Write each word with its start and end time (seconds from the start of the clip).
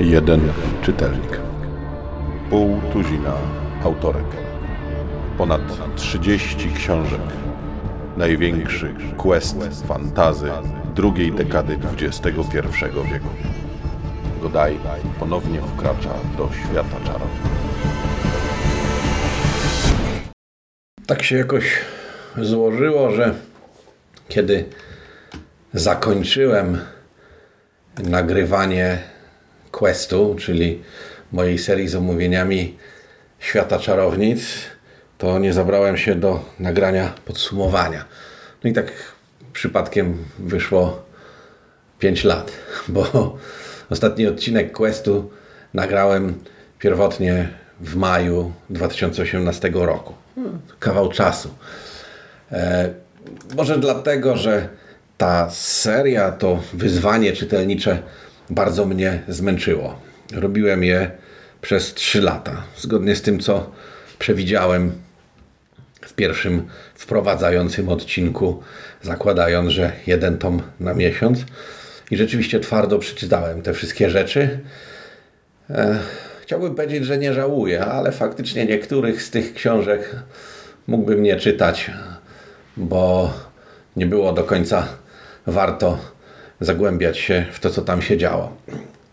Jeden 0.00 0.40
czytelnik. 0.82 1.40
Pół 2.50 2.80
tuzina 2.92 3.32
autorek. 3.84 4.26
Ponad 5.38 5.60
30 5.96 6.72
książek. 6.72 7.20
Największy 8.16 8.94
quest 9.16 9.86
fantazy 9.86 10.50
drugiej 10.94 11.32
dekady 11.32 11.78
XXI 12.00 12.26
wieku. 13.12 13.28
Godaj 14.42 14.76
ponownie 15.18 15.60
wkracza 15.60 16.14
do 16.38 16.48
świata 16.52 16.96
czarów. 17.04 17.30
Tak 21.06 21.22
się 21.22 21.36
jakoś 21.36 21.78
złożyło, 22.36 23.10
że 23.10 23.34
kiedy 24.30 24.64
zakończyłem 25.74 26.78
nagrywanie 27.98 28.98
questu, 29.70 30.36
czyli 30.38 30.82
mojej 31.32 31.58
serii 31.58 31.88
z 31.88 31.94
omówieniami 31.94 32.78
Świata 33.38 33.78
Czarownic, 33.78 34.40
to 35.18 35.38
nie 35.38 35.52
zabrałem 35.52 35.96
się 35.96 36.14
do 36.14 36.44
nagrania 36.58 37.14
podsumowania. 37.24 38.04
No 38.64 38.70
i 38.70 38.72
tak 38.72 38.92
przypadkiem 39.52 40.24
wyszło 40.38 41.02
5 41.98 42.24
lat, 42.24 42.52
bo 42.88 43.36
ostatni 43.90 44.26
odcinek 44.26 44.72
questu 44.72 45.30
nagrałem 45.74 46.34
pierwotnie 46.78 47.48
w 47.80 47.96
maju 47.96 48.52
2018 48.70 49.70
roku. 49.74 50.14
Kawał 50.78 51.08
czasu. 51.08 51.54
E, 52.52 52.94
może 53.56 53.78
dlatego, 53.78 54.36
że 54.36 54.68
ta 55.18 55.50
seria, 55.50 56.32
to 56.32 56.62
wyzwanie 56.72 57.32
czytelnicze 57.32 58.02
bardzo 58.50 58.86
mnie 58.86 59.22
zmęczyło. 59.28 60.00
Robiłem 60.32 60.84
je 60.84 61.10
przez 61.60 61.94
3 61.94 62.20
lata, 62.20 62.62
zgodnie 62.76 63.16
z 63.16 63.22
tym, 63.22 63.40
co 63.40 63.70
przewidziałem 64.18 64.92
w 66.00 66.12
pierwszym 66.12 66.66
wprowadzającym 66.94 67.88
odcinku, 67.88 68.62
zakładając, 69.02 69.70
że 69.70 69.92
jeden 70.06 70.38
tom 70.38 70.62
na 70.80 70.94
miesiąc. 70.94 71.44
I 72.10 72.16
rzeczywiście 72.16 72.60
twardo 72.60 72.98
przeczytałem 72.98 73.62
te 73.62 73.72
wszystkie 73.72 74.10
rzeczy. 74.10 74.60
E, 75.70 75.98
chciałbym 76.42 76.74
powiedzieć, 76.74 77.04
że 77.04 77.18
nie 77.18 77.34
żałuję, 77.34 77.84
ale 77.84 78.12
faktycznie 78.12 78.66
niektórych 78.66 79.22
z 79.22 79.30
tych 79.30 79.54
książek 79.54 80.16
mógłbym 80.86 81.22
nie 81.22 81.36
czytać, 81.36 81.90
bo 82.76 83.32
nie 83.96 84.06
było 84.06 84.32
do 84.32 84.44
końca 84.44 84.88
warto 85.46 85.98
zagłębiać 86.60 87.18
się 87.18 87.46
w 87.52 87.60
to, 87.60 87.70
co 87.70 87.82
tam 87.82 88.02
się 88.02 88.16
działo. 88.16 88.56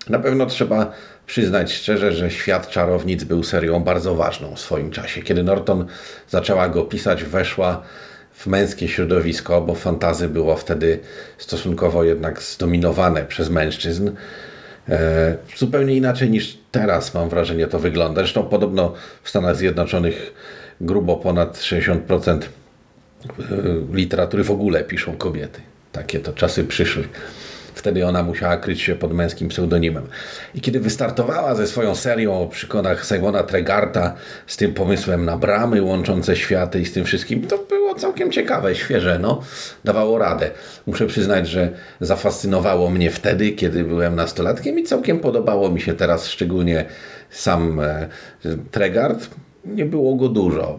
Na 0.09 0.19
pewno 0.19 0.45
trzeba 0.45 0.91
przyznać 1.25 1.73
szczerze, 1.73 2.11
że 2.11 2.31
Świat 2.31 2.69
Czarownic 2.69 3.23
był 3.23 3.43
serią 3.43 3.79
bardzo 3.79 4.15
ważną 4.15 4.55
w 4.55 4.59
swoim 4.59 4.91
czasie. 4.91 5.21
Kiedy 5.21 5.43
Norton 5.43 5.85
zaczęła 6.29 6.69
go 6.69 6.83
pisać, 6.83 7.23
weszła 7.23 7.81
w 8.33 8.47
męskie 8.47 8.87
środowisko, 8.87 9.61
bo 9.61 9.75
fantazy 9.75 10.29
było 10.29 10.55
wtedy 10.55 10.99
stosunkowo 11.37 12.03
jednak 12.03 12.41
zdominowane 12.41 13.25
przez 13.25 13.49
mężczyzn. 13.49 14.11
E, 14.89 15.37
zupełnie 15.57 15.95
inaczej 15.95 16.29
niż 16.29 16.57
teraz, 16.71 17.13
mam 17.13 17.29
wrażenie, 17.29 17.67
to 17.67 17.79
wygląda. 17.79 18.21
Zresztą 18.21 18.43
podobno 18.43 18.93
w 19.23 19.29
Stanach 19.29 19.55
Zjednoczonych 19.55 20.33
grubo 20.81 21.15
ponad 21.15 21.57
60% 21.57 22.39
e, 22.41 22.45
literatury 23.93 24.43
w 24.43 24.51
ogóle 24.51 24.83
piszą 24.83 25.17
kobiety. 25.17 25.61
Takie 25.91 26.19
to 26.19 26.33
czasy 26.33 26.63
przyszły. 26.63 27.03
Wtedy 27.77 28.07
ona 28.07 28.23
musiała 28.23 28.57
kryć 28.57 28.81
się 28.81 28.95
pod 28.95 29.13
męskim 29.13 29.49
pseudonimem. 29.49 30.07
I 30.55 30.61
kiedy 30.61 30.79
wystartowała 30.79 31.55
ze 31.55 31.67
swoją 31.67 31.95
serią 31.95 32.41
o 32.41 32.47
przykonach 32.47 33.05
Simona 33.05 33.43
Tregarta 33.43 34.15
z 34.47 34.57
tym 34.57 34.73
pomysłem 34.73 35.25
na 35.25 35.37
bramy 35.37 35.81
łączące 35.81 36.35
światy 36.35 36.79
i 36.79 36.85
z 36.85 36.93
tym 36.93 37.05
wszystkim, 37.05 37.47
to 37.47 37.57
było 37.57 37.95
całkiem 37.95 38.31
ciekawe, 38.31 38.75
świeże, 38.75 39.19
no. 39.19 39.41
Dawało 39.83 40.17
radę. 40.17 40.49
Muszę 40.85 41.07
przyznać, 41.07 41.47
że 41.47 41.69
zafascynowało 42.01 42.89
mnie 42.89 43.11
wtedy, 43.11 43.51
kiedy 43.51 43.83
byłem 43.83 44.15
nastolatkiem 44.15 44.79
i 44.79 44.83
całkiem 44.83 45.19
podobało 45.19 45.69
mi 45.69 45.81
się 45.81 45.93
teraz, 45.93 46.27
szczególnie 46.27 46.85
sam 47.29 47.79
e, 47.79 48.07
Tregart 48.71 49.29
nie 49.75 49.85
było 49.85 50.15
go 50.15 50.29
dużo. 50.29 50.77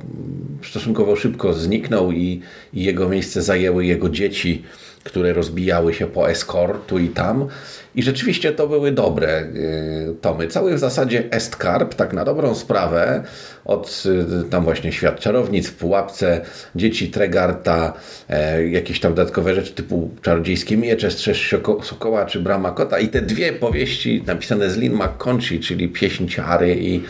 Stosunkowo 0.65 1.16
szybko 1.16 1.53
zniknął 1.53 2.12
i, 2.12 2.41
i, 2.75 2.84
jego 2.84 3.09
miejsce 3.09 3.43
zajęły 3.43 3.87
jego 3.87 4.09
dzieci 4.09 4.62
które 5.09 5.32
rozbijały 5.32 5.94
się 5.94 6.06
po 6.06 6.31
Escort 6.31 6.87
tu 6.87 6.99
i 6.99 7.09
tam. 7.09 7.49
I 7.94 8.03
rzeczywiście 8.03 8.53
to 8.53 8.69
były 8.69 8.93
dobre 8.93 9.43
y, 9.43 10.15
tomy. 10.21 10.49
Cały 10.49 10.75
w 10.75 10.78
zasadzie 10.78 11.25
Estcarp, 11.31 11.94
tak 11.94 12.12
na 12.12 12.25
dobrą 12.25 12.54
sprawę, 12.54 13.22
od 13.65 14.04
y, 14.47 14.50
tam 14.50 14.65
właśnie 14.65 14.93
Świat 14.93 15.20
Czarownic 15.20 15.69
w 15.69 15.75
Pułapce, 15.75 16.41
Dzieci 16.76 17.09
Tregarta, 17.09 17.93
e, 18.28 18.69
jakieś 18.69 19.00
tam 19.00 19.15
dodatkowe 19.15 19.55
rzeczy 19.55 19.72
typu 19.72 20.10
Czarodziejskie 20.22 20.76
Miecze, 20.76 21.10
Strzeż 21.10 21.55
Sokoła 21.82 22.26
czy 22.26 22.41
Brama 22.41 22.70
Kota 22.70 22.99
i 22.99 23.09
te 23.09 23.22
dwie 23.22 23.53
powieści 23.53 24.22
napisane 24.26 24.70
z 24.70 24.76
Lin 24.76 24.94
McConchy, 24.94 25.59
czyli 25.59 25.88
Pieśń 25.88 26.26
Ciary 26.26 26.76
i 26.81 27.03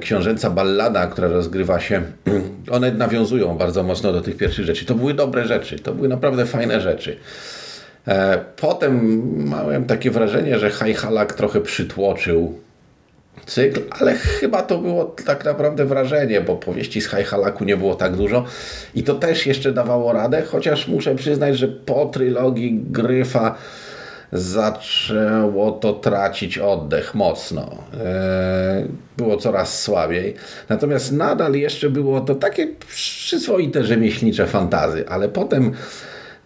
książęca 0.00 0.50
ballada, 0.50 1.06
która 1.06 1.28
rozgrywa 1.28 1.80
się, 1.80 2.02
one 2.70 2.92
nawiązują 2.92 3.58
bardzo 3.58 3.82
mocno 3.82 4.12
do 4.12 4.20
tych 4.20 4.36
pierwszych 4.36 4.64
rzeczy. 4.64 4.84
To 4.84 4.94
były 4.94 5.14
dobre 5.14 5.46
rzeczy, 5.46 5.78
to 5.78 5.92
były 5.92 6.08
naprawdę 6.08 6.46
fajne 6.46 6.80
rzeczy. 6.80 7.16
E, 8.08 8.38
potem 8.56 9.22
miałem 9.50 9.84
takie 9.84 10.10
wrażenie, 10.10 10.58
że 10.58 10.70
Hajhalak 10.70 11.32
trochę 11.32 11.60
przytłoczył 11.60 12.58
cykl, 13.46 13.80
ale 13.90 14.14
chyba 14.14 14.62
to 14.62 14.78
było 14.78 15.04
tak 15.04 15.44
naprawdę 15.44 15.84
wrażenie, 15.84 16.40
bo 16.40 16.56
powieści 16.56 17.00
z 17.00 17.06
Hajhalaku 17.06 17.64
nie 17.64 17.76
było 17.76 17.94
tak 17.94 18.16
dużo 18.16 18.44
i 18.94 19.02
to 19.02 19.14
też 19.14 19.46
jeszcze 19.46 19.72
dawało 19.72 20.12
radę, 20.12 20.42
chociaż 20.42 20.88
muszę 20.88 21.14
przyznać, 21.14 21.58
że 21.58 21.68
po 21.68 22.06
trylogii 22.06 22.80
Gryfa 22.90 23.54
zaczęło 24.32 25.72
to 25.72 25.92
tracić 25.92 26.58
oddech 26.58 27.14
mocno. 27.14 27.70
E, 27.94 28.86
było 29.16 29.36
coraz 29.36 29.82
słabiej. 29.82 30.34
Natomiast 30.68 31.12
nadal 31.12 31.54
jeszcze 31.54 31.90
było 31.90 32.20
to 32.20 32.34
takie 32.34 32.66
przyzwoite 32.86 33.84
rzemieślnicze 33.84 34.46
fantazy, 34.46 35.08
ale 35.08 35.28
potem 35.28 35.72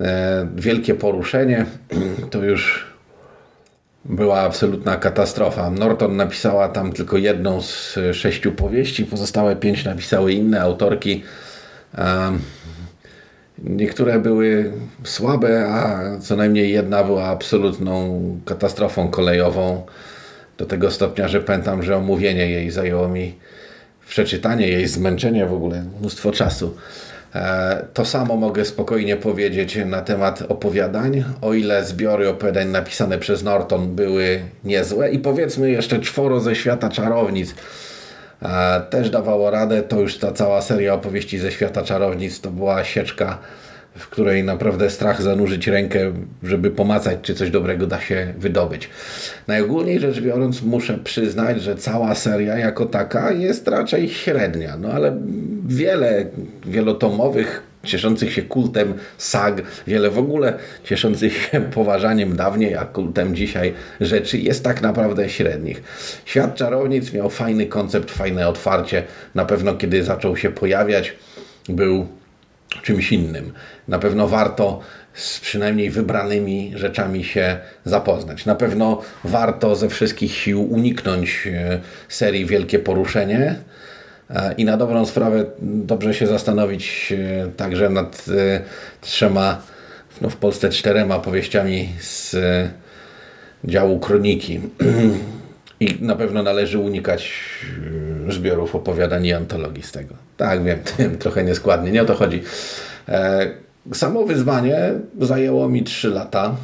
e, 0.01 0.47
wielkie 0.57 0.95
poruszenie 0.95 1.67
to 2.31 2.45
już 2.45 2.93
była 4.05 4.41
absolutna 4.41 4.97
katastrofa. 4.97 5.71
Norton 5.71 6.17
napisała 6.17 6.69
tam 6.69 6.93
tylko 6.93 7.17
jedną 7.17 7.63
z 7.63 7.99
sześciu 8.13 8.53
powieści, 8.53 9.05
pozostałe 9.05 9.57
pięć 9.57 9.85
napisały 9.85 10.33
inne 10.33 10.61
autorki. 10.61 11.23
Niektóre 13.65 14.19
były 14.19 14.73
słabe, 15.05 15.67
a 15.69 16.01
co 16.21 16.37
najmniej 16.37 16.73
jedna 16.73 17.05
była 17.05 17.25
absolutną 17.25 18.21
katastrofą 18.45 19.09
kolejową. 19.09 19.83
Do 20.59 20.67
tego 20.67 20.91
stopnia, 20.91 21.29
że 21.29 21.41
pamiętam, 21.41 21.83
że 21.83 21.97
omówienie 21.97 22.51
jej 22.51 22.71
zajęło 22.71 23.09
mi 23.09 23.35
przeczytanie 24.09 24.69
jej, 24.69 24.89
zmęczenie 24.89 25.47
w 25.47 25.53
ogóle, 25.53 25.85
mnóstwo 26.01 26.33
czasu. 26.33 26.77
E, 27.35 27.85
to 27.95 28.05
samo 28.05 28.37
mogę 28.37 28.65
spokojnie 28.65 29.17
powiedzieć 29.17 29.79
na 29.87 30.01
temat 30.01 30.43
opowiadań, 30.49 31.25
o 31.41 31.55
ile 31.55 31.85
zbiory 31.85 32.29
opowiadań 32.29 32.69
napisane 32.69 33.19
przez 33.19 33.43
Norton 33.43 33.95
były 33.95 34.41
niezłe 34.65 35.11
i 35.11 35.19
powiedzmy 35.19 35.71
jeszcze 35.71 35.99
czworo 35.99 36.41
ze 36.41 36.55
świata 36.55 36.89
czarownic 36.89 37.55
też 38.91 39.11
dawało 39.11 39.51
radę. 39.51 39.83
To 39.83 40.01
już 40.01 40.19
ta 40.19 40.33
cała 40.33 40.63
seria 40.63 40.95
opowieści 40.95 41.39
ze 41.39 41.53
świata 41.53 41.83
czarownic 41.83 42.41
to 42.41 42.51
była 42.51 42.85
sieczka, 42.85 43.39
w 43.99 44.09
której 44.09 44.45
naprawdę 44.45 44.91
strach 44.91 45.23
zanurzyć 45.23 45.67
rękę, 45.67 46.13
żeby 46.43 46.71
pomacać, 46.71 47.19
czy 47.23 47.35
coś 47.35 47.51
dobrego 47.51 47.87
da 47.87 48.01
się 48.01 48.35
wydobyć. 48.39 48.89
Najogólniej 49.47 50.01
rzecz 50.01 50.21
biorąc, 50.21 50.63
muszę 50.63 50.99
przyznać, 50.99 51.63
że 51.63 51.77
cała 51.77 52.15
seria 52.15 52.59
jako 52.59 52.87
taka 52.87 53.33
jest 53.33 53.69
raczej 53.69 54.09
średnia, 54.09 54.77
no 54.77 54.93
ale 54.93 55.17
wiele 55.67 56.25
wielotomowych 56.67 57.72
cieszących 57.85 58.33
się 58.33 58.43
kultem 58.43 58.95
sag, 59.19 59.63
wiele 59.87 60.11
w 60.11 60.19
ogóle 60.19 60.59
cieszących 60.85 61.37
się 61.37 61.61
poważaniem 61.75 62.37
dawniej, 62.37 62.77
a 62.77 62.85
kultem 62.85 63.37
dzisiaj 63.37 63.75
rzeczy 64.01 64.39
jest 64.39 64.65
tak 64.65 64.83
naprawdę 64.83 65.29
średnich. 65.29 65.83
Świat 66.25 66.55
czarownic 66.55 67.13
miał 67.13 67.31
fajny 67.31 67.67
koncept, 67.67 68.11
fajne 68.11 68.49
otwarcie. 68.49 69.03
Na 69.35 69.45
pewno 69.45 69.75
kiedy 69.75 70.05
zaczął 70.05 70.37
się 70.37 70.51
pojawiać, 70.51 71.17
był 71.69 72.07
czymś 72.83 73.13
innym. 73.13 73.53
Na 73.89 73.99
pewno 73.99 74.29
warto 74.29 74.81
z 75.15 75.41
przynajmniej 75.41 75.91
wybranymi 75.91 76.73
rzeczami 76.75 77.25
się 77.25 77.59
zapoznać. 77.85 78.47
Na 78.47 78.55
pewno 78.55 79.03
warto 79.25 79.77
ze 79.77 79.89
wszystkich 79.89 80.35
sił 80.35 80.73
uniknąć 80.73 81.49
e, 81.55 81.81
serii 82.09 82.47
Wielkie 82.47 82.79
Poruszenie, 82.79 83.57
I 84.57 84.65
na 84.65 84.77
dobrą 84.77 85.07
sprawę 85.07 85.45
dobrze 85.63 86.15
się 86.15 86.27
zastanowić 86.27 87.13
e, 87.13 87.49
także 87.57 87.91
nad 87.91 88.25
e, 88.29 88.61
trzema 89.01 89.63
no, 90.21 90.31
w 90.31 90.37
Polsce 90.37 90.69
czterema 90.69 91.19
powieściami 91.19 91.89
z 92.01 92.37
działu 93.65 93.99
kroniki. 94.01 94.61
I 95.81 95.99
na 96.01 96.17
pewno 96.17 96.43
należy 96.43 96.79
unikać 96.79 97.33
e, 98.29 98.33
zbiorów 98.33 98.75
opowiadań 98.75 99.27
i 99.27 99.33
antologii 99.33 99.83
z 99.83 99.93
tego. 99.93 100.15
Tak, 100.37 100.65
wiem, 100.65 100.79
tym 100.97 101.19
trochę 101.19 101.45
nieskładnie, 101.45 101.91
nie 101.91 102.03
o 102.03 102.05
to 102.05 102.15
chodzi. 102.15 102.43
E, 103.09 103.51
samo 103.95 104.25
wyzwanie 104.25 104.93
zajęło 105.21 105.69
mi 105.69 105.83
3 105.83 106.09
lata. 106.09 106.57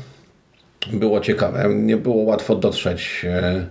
Było 0.92 1.20
ciekawe, 1.20 1.68
nie 1.74 1.96
było 1.96 2.22
łatwo 2.22 2.54
dotrzeć 2.54 3.24
e, 3.24 3.66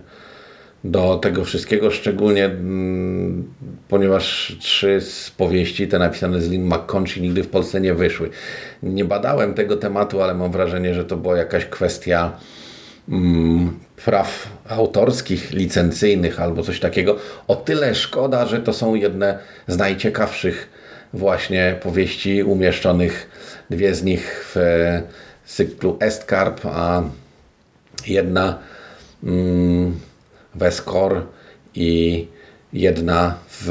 do 0.84 1.18
tego 1.22 1.44
wszystkiego, 1.44 1.90
szczególnie 1.90 2.44
mm, 2.44 3.54
ponieważ 3.88 4.56
trzy 4.60 5.00
z 5.00 5.30
powieści, 5.30 5.88
te 5.88 5.98
napisane 5.98 6.40
z 6.42 6.50
Lynn 6.50 6.66
McConchy, 6.66 7.20
nigdy 7.20 7.42
w 7.42 7.48
Polsce 7.48 7.80
nie 7.80 7.94
wyszły. 7.94 8.30
Nie 8.82 9.04
badałem 9.04 9.54
tego 9.54 9.76
tematu, 9.76 10.22
ale 10.22 10.34
mam 10.34 10.52
wrażenie, 10.52 10.94
że 10.94 11.04
to 11.04 11.16
była 11.16 11.36
jakaś 11.36 11.64
kwestia 11.64 12.32
mm, 13.08 13.78
praw 14.04 14.48
autorskich, 14.68 15.52
licencyjnych 15.52 16.40
albo 16.40 16.62
coś 16.62 16.80
takiego. 16.80 17.16
O 17.48 17.56
tyle 17.56 17.94
szkoda, 17.94 18.46
że 18.46 18.60
to 18.60 18.72
są 18.72 18.94
jedne 18.94 19.38
z 19.66 19.76
najciekawszych 19.76 20.68
właśnie 21.12 21.76
powieści 21.82 22.42
umieszczonych, 22.42 23.28
dwie 23.70 23.94
z 23.94 24.02
nich 24.02 24.54
w 24.54 24.56
cyklu 25.46 25.96
Estcarp, 26.00 26.66
a 26.66 27.02
jedna 28.06 28.58
mm, 29.24 30.00
w 30.54 31.22
i 31.74 32.26
jedna 32.72 33.34
w 33.50 33.70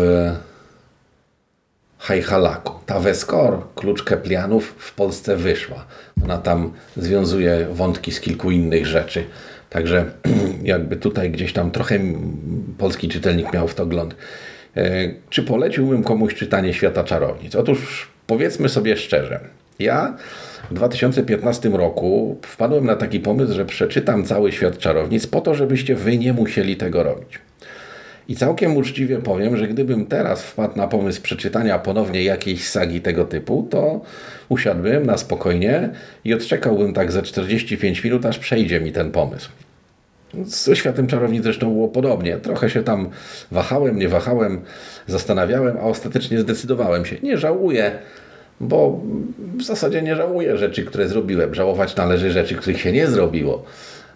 Hajhalaku. 1.98 2.74
Ta 2.86 3.00
Weskor, 3.00 3.60
klucz 3.76 4.04
Keplianów, 4.04 4.76
w 4.78 4.94
Polsce 4.94 5.38
wyszła. 5.38 5.86
Ona 6.24 6.38
tam 6.38 6.74
związuje 6.98 7.68
wątki 7.72 8.12
z 8.12 8.20
kilku 8.20 8.52
innych 8.52 8.86
rzeczy. 8.86 9.24
Także 9.70 10.12
jakby 10.64 10.96
tutaj 10.96 11.32
gdzieś 11.32 11.54
tam 11.54 11.72
trochę 11.72 12.00
polski 12.78 13.10
czytelnik 13.10 13.54
miał 13.54 13.68
w 13.68 13.76
to 13.76 13.86
gląd. 13.86 14.16
E, 14.78 15.14
czy 15.30 15.44
poleciłbym 15.44 16.04
komuś 16.04 16.36
czytanie 16.36 16.74
Świata 16.74 17.04
Czarownic? 17.04 17.56
Otóż 17.56 18.08
powiedzmy 18.28 18.70
sobie 18.70 18.98
szczerze. 18.98 19.40
Ja 19.80 20.16
w 20.72 20.74
2015 20.74 21.70
roku 21.70 22.38
wpadłem 22.42 22.86
na 22.86 22.96
taki 22.96 23.20
pomysł, 23.20 23.54
że 23.54 23.66
przeczytam 23.66 24.26
cały 24.26 24.52
Świat 24.52 24.78
Czarownic 24.78 25.28
po 25.28 25.42
to, 25.42 25.56
żebyście 25.56 25.96
wy 25.96 26.18
nie 26.18 26.34
musieli 26.34 26.78
tego 26.78 27.04
robić. 27.04 27.40
I 28.28 28.36
całkiem 28.36 28.78
uczciwie 28.78 29.18
powiem, 29.18 29.58
że 29.58 29.68
gdybym 29.68 30.06
teraz 30.06 30.44
wpadł 30.44 30.78
na 30.78 30.88
pomysł 30.88 31.22
przeczytania 31.22 31.80
ponownie 31.80 32.24
jakiejś 32.24 32.68
sagi 32.68 33.02
tego 33.02 33.26
typu, 33.26 33.68
to 33.70 34.02
usiadłbym 34.50 35.06
na 35.06 35.18
spokojnie 35.18 35.90
i 36.26 36.34
odczekałbym 36.34 36.94
tak 36.94 37.12
ze 37.12 37.22
45 37.22 38.04
minut, 38.04 38.26
aż 38.26 38.40
przejdzie 38.40 38.80
mi 38.80 38.92
ten 38.92 39.12
pomysł. 39.12 39.50
Ze 40.44 40.76
Światem 40.76 41.08
Czarownic 41.08 41.44
zresztą 41.44 41.74
było 41.74 41.88
podobnie. 41.88 42.38
Trochę 42.38 42.70
się 42.70 42.84
tam 42.84 43.10
wahałem, 43.52 44.00
nie 44.00 44.10
wahałem, 44.10 44.62
zastanawiałem, 45.08 45.78
a 45.78 45.82
ostatecznie 45.82 46.40
zdecydowałem 46.40 47.06
się. 47.06 47.16
Nie 47.24 47.38
żałuję, 47.38 47.92
bo 48.60 49.02
w 49.58 49.64
zasadzie 49.64 50.02
nie 50.02 50.16
żałuję 50.16 50.58
rzeczy, 50.58 50.86
które 50.86 51.08
zrobiłem. 51.08 51.56
Żałować 51.56 51.96
należy 51.96 52.32
rzeczy, 52.32 52.56
których 52.56 52.82
się 52.82 52.92
nie 52.92 53.08
zrobiło. 53.08 53.66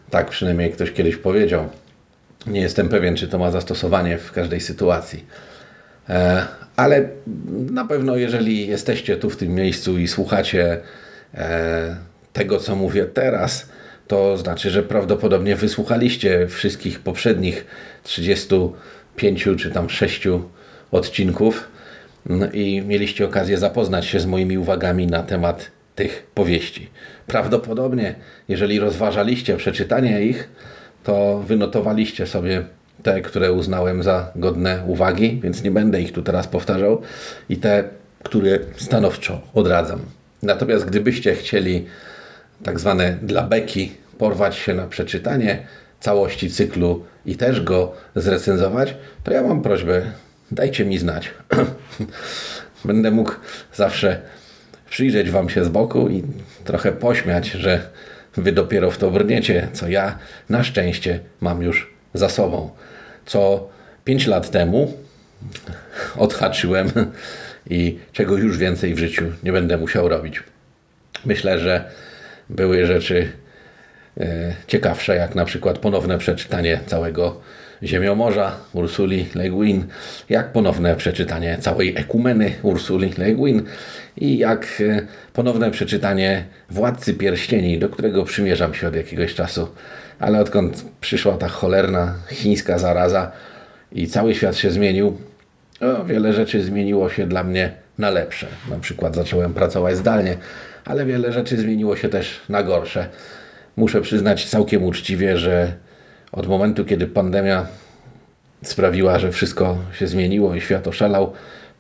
Tak 0.10 0.30
przynajmniej 0.30 0.72
ktoś 0.72 0.92
kiedyś 0.92 1.16
powiedział. 1.16 1.70
Nie 2.48 2.62
jestem 2.62 2.90
pewien, 2.90 3.16
czy 3.16 3.28
to 3.28 3.38
ma 3.38 3.52
zastosowanie 3.52 4.18
w 4.18 4.32
każdej 4.32 4.62
sytuacji. 4.62 5.26
E, 6.10 6.46
ale 6.76 7.10
na 7.72 7.86
pewno, 7.86 8.16
jeżeli 8.16 8.68
jesteście 8.68 9.18
tu 9.18 9.30
w 9.30 9.38
tym 9.38 9.56
miejscu 9.56 9.98
i 9.98 10.08
słuchacie 10.08 10.80
e, 11.34 11.96
tego, 12.34 12.58
co 12.58 12.76
mówię 12.76 13.06
teraz, 13.06 13.70
to 14.08 14.38
znaczy, 14.38 14.70
że 14.70 14.84
prawdopodobnie 14.84 15.56
wysłuchaliście 15.56 16.48
wszystkich 16.48 17.00
poprzednich 17.00 17.66
35 18.04 19.48
czy 19.58 19.72
tam 19.72 19.90
6 19.90 20.28
odcinków 20.92 21.68
i 22.54 22.82
mieliście 22.88 23.26
okazję 23.26 23.58
zapoznać 23.58 24.06
się 24.06 24.20
z 24.20 24.26
moimi 24.26 24.58
uwagami 24.58 25.08
na 25.08 25.24
temat 25.24 25.72
tych 25.96 26.28
powieści. 26.34 26.90
Prawdopodobnie, 27.28 28.16
jeżeli 28.48 28.80
rozważaliście 28.80 29.58
przeczytanie 29.58 30.22
ich, 30.22 30.50
to 31.04 31.44
wynotowaliście 31.48 32.28
sobie 32.28 32.64
te, 33.04 33.22
które 33.22 33.54
uznałem 33.54 34.04
za 34.04 34.32
godne 34.36 34.84
uwagi, 34.88 35.40
więc 35.44 35.64
nie 35.64 35.72
będę 35.72 36.02
ich 36.02 36.12
tu 36.12 36.22
teraz 36.22 36.48
powtarzał, 36.48 37.02
i 37.50 37.58
te, 37.58 37.84
które 38.24 38.60
stanowczo 38.76 39.42
odradzam. 39.54 40.00
Natomiast 40.44 40.86
gdybyście 40.86 41.36
chcieli 41.36 41.86
tak 42.64 42.80
zwane 42.80 43.18
dla 43.22 43.44
beki 43.44 43.92
porwać 44.18 44.56
się 44.56 44.74
na 44.74 44.88
przeczytanie 44.88 45.60
całości 46.00 46.50
cyklu 46.50 47.06
i 47.26 47.36
też 47.36 47.62
go 47.62 47.94
zrecenzować, 48.16 48.96
to 49.24 49.34
ja 49.34 49.44
mam 49.44 49.62
prośbę, 49.62 50.02
dajcie 50.52 50.86
mi 50.86 50.98
znać. 50.98 51.32
Będę 52.86 53.12
mógł 53.12 53.32
zawsze 53.74 54.22
przyjrzeć 54.90 55.32
Wam 55.32 55.50
się 55.50 55.66
z 55.66 55.70
boku 55.70 56.10
i 56.10 56.24
trochę 56.64 56.92
pośmiać, 56.92 57.52
że 57.52 57.90
Wy 58.38 58.52
dopiero 58.52 58.92
w 58.92 58.98
to 58.98 59.12
brniecie, 59.12 59.68
co 59.74 59.88
ja 59.88 60.18
na 60.50 60.64
szczęście 60.64 61.20
mam 61.42 61.62
już 61.64 61.94
za 62.14 62.30
sobą. 62.30 62.70
Co 63.26 63.70
5 64.04 64.28
lat 64.28 64.52
temu 64.52 64.94
odhaczyłem 66.18 66.92
i 67.70 68.00
czego 68.12 68.38
już 68.38 68.58
więcej 68.58 68.96
w 68.96 69.00
życiu 69.00 69.26
nie 69.44 69.52
będę 69.52 69.78
musiał 69.78 70.10
robić. 70.10 70.44
Myślę, 71.26 71.60
że 71.60 71.92
były 72.50 72.86
rzeczy 72.86 73.32
e, 74.18 74.54
ciekawsze, 74.68 75.16
jak 75.16 75.36
na 75.36 75.46
przykład 75.46 75.80
ponowne 75.80 76.18
przeczytanie 76.18 76.80
całego 76.86 77.42
Ziemiomorza 77.84 78.52
Ursuli 78.74 79.26
Le 79.36 79.50
Guin, 79.50 79.86
jak 80.30 80.52
ponowne 80.52 80.96
przeczytanie 80.96 81.58
całej 81.62 81.98
ekumeny 81.98 82.54
Ursuli 82.64 83.14
Le 83.18 83.32
Guin 83.32 83.64
i 84.18 84.38
jak 84.38 84.84
e, 84.90 85.02
ponowne 85.34 85.72
przeczytanie 85.72 86.44
Władcy 86.70 87.14
Pierścieni, 87.14 87.80
do 87.80 87.90
którego 87.90 88.24
przymierzam 88.24 88.74
się 88.74 88.88
od 88.88 88.96
jakiegoś 88.96 89.36
czasu. 89.36 89.68
Ale 90.20 90.40
odkąd 90.40 90.86
przyszła 91.02 91.38
ta 91.38 91.48
cholerna 91.48 92.16
chińska 92.32 92.78
zaraza 92.78 93.32
i 93.92 94.08
cały 94.08 94.36
świat 94.36 94.56
się 94.56 94.72
zmienił, 94.72 95.18
o, 95.82 96.06
wiele 96.06 96.34
rzeczy 96.34 96.64
zmieniło 96.64 97.10
się 97.10 97.28
dla 97.28 97.44
mnie 97.44 97.72
na 97.98 98.10
lepsze. 98.10 98.48
Na 98.70 98.80
przykład 98.80 99.16
zacząłem 99.16 99.54
pracować 99.54 99.98
zdalnie, 99.98 100.38
ale 100.86 101.06
wiele 101.06 101.32
rzeczy 101.32 101.58
zmieniło 101.58 101.96
się 101.96 102.10
też 102.10 102.42
na 102.50 102.64
gorsze. 102.64 103.10
Muszę 103.76 104.02
przyznać 104.02 104.46
całkiem 104.46 104.84
uczciwie, 104.84 105.38
że 105.38 105.74
od 106.32 106.48
momentu, 106.48 106.86
kiedy 106.86 107.08
pandemia 107.08 107.68
sprawiła, 108.64 109.20
że 109.20 109.32
wszystko 109.32 109.78
się 109.94 110.08
zmieniło 110.08 110.56
i 110.56 110.62
świat 110.62 110.88
oszalał, 110.88 111.34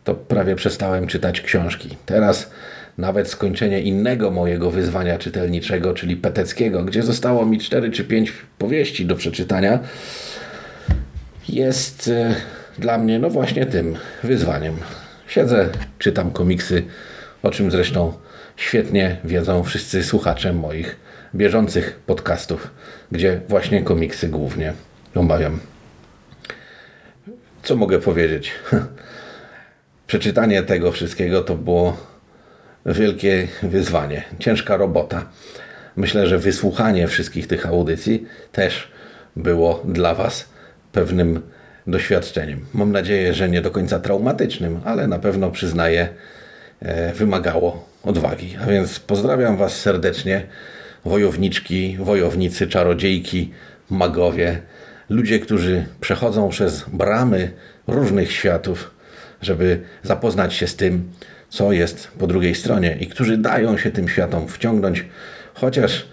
to 0.04 0.16
prawie 0.16 0.56
przestałem 0.56 1.08
czytać 1.08 1.42
książki. 1.42 1.98
Teraz 2.06 2.52
nawet 2.98 3.30
skończenie 3.30 3.82
innego 3.82 4.32
mojego 4.32 4.72
wyzwania 4.72 5.18
czytelniczego, 5.18 5.94
czyli 5.94 6.16
peteckiego, 6.16 6.84
gdzie 6.84 7.04
zostało 7.04 7.46
mi 7.46 7.60
4 7.60 7.92
czy 7.92 8.04
5 8.04 8.34
powieści 8.58 9.06
do 9.06 9.16
przeczytania, 9.16 9.80
jest 11.50 12.08
e, 12.08 12.36
dla 12.80 12.98
mnie 12.98 13.20
no 13.20 13.30
właśnie 13.30 13.66
tym 13.66 13.96
wyzwaniem. 14.24 14.76
Siedzę, 15.28 15.70
czytam 16.00 16.32
komiksy, 16.32 16.84
o 17.44 17.52
czym 17.52 17.72
zresztą 17.72 18.14
świetnie 18.56 19.18
wiedzą 19.24 19.64
wszyscy 19.64 20.04
słuchacze 20.04 20.54
moich 20.54 20.96
bieżących 21.36 22.00
podcastów, 22.06 22.68
gdzie 23.12 23.42
właśnie 23.50 23.84
komiksy 23.84 24.28
głównie 24.28 24.74
omawiam. 25.16 25.60
Co 27.64 27.76
mogę 27.76 28.00
powiedzieć? 28.00 28.52
Przeczytanie 30.08 30.64
tego 30.64 30.92
wszystkiego 30.92 31.42
to 31.42 31.56
było 31.56 31.98
wielkie 32.86 33.48
wyzwanie, 33.64 34.24
ciężka 34.40 34.78
robota. 34.78 35.26
Myślę, 35.96 36.28
że 36.28 36.38
wysłuchanie 36.38 37.08
wszystkich 37.08 37.48
tych 37.48 37.66
audycji 37.66 38.26
też 38.52 38.92
było 39.36 39.84
dla 39.86 40.16
Was 40.16 40.50
pewnym 40.92 41.42
doświadczeniem. 41.88 42.66
Mam 42.74 42.92
nadzieję, 42.92 43.34
że 43.34 43.50
nie 43.50 43.62
do 43.62 43.72
końca 43.72 44.00
traumatycznym, 44.00 44.82
ale 44.86 45.08
na 45.08 45.20
pewno 45.20 45.52
przyznaję, 45.52 46.10
e, 46.80 47.14
wymagało 47.14 47.90
odwagi. 48.04 48.58
A 48.64 48.66
więc 48.66 49.00
pozdrawiam 49.00 49.58
Was 49.58 49.80
serdecznie 49.80 50.48
wojowniczki, 51.06 51.98
wojownicy, 52.00 52.68
czarodziejki, 52.68 53.52
magowie, 53.90 54.62
ludzie, 55.10 55.40
którzy 55.40 55.86
przechodzą 56.02 56.50
przez 56.50 56.86
bramy 56.94 57.52
różnych 57.88 58.32
światów, 58.32 58.92
żeby 59.42 59.82
zapoznać 60.04 60.54
się 60.54 60.68
z 60.68 60.76
tym, 60.76 61.12
co 61.50 61.72
jest 61.72 62.08
po 62.20 62.28
drugiej 62.28 62.56
stronie 62.56 62.98
i 63.00 63.08
którzy 63.08 63.38
dają 63.38 63.78
się 63.78 63.92
tym 63.92 64.10
światom 64.10 64.48
wciągnąć, 64.48 65.06
chociaż 65.54 66.06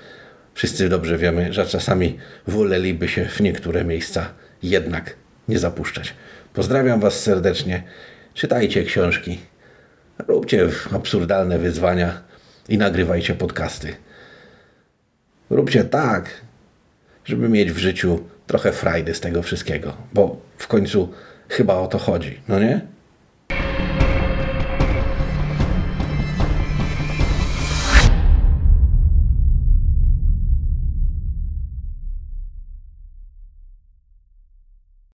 wszyscy 0.55 0.89
dobrze 0.89 1.19
wiemy, 1.19 1.53
że 1.53 1.67
czasami 1.67 2.19
woleliby 2.47 3.09
się 3.09 3.25
w 3.25 3.41
niektóre 3.41 3.85
miejsca 3.85 4.29
jednak 4.63 5.17
nie 5.49 5.59
zapuszczać. 5.59 6.15
Pozdrawiam 6.53 7.01
Was 7.01 7.23
serdecznie, 7.23 7.83
czytajcie 8.35 8.85
książki, 8.85 9.39
róbcie 10.29 10.69
absurdalne 10.93 11.59
wyzwania, 11.59 12.29
i 12.69 12.79
nagrywajcie 12.79 13.35
podcasty. 13.35 13.97
Róbcie 15.51 15.85
tak, 15.85 16.31
żeby 17.25 17.49
mieć 17.49 17.73
w 17.73 17.79
życiu 17.79 18.25
trochę 18.47 18.73
frajdy 18.73 19.15
z 19.15 19.21
tego 19.21 19.43
wszystkiego, 19.43 19.97
bo 20.13 20.41
w 20.59 20.67
końcu 20.67 21.13
chyba 21.49 21.75
o 21.75 21.87
to 21.87 21.99
chodzi, 21.99 22.41
no 22.49 22.61
nie? 22.61 22.81